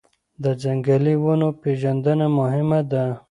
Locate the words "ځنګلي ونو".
0.63-1.49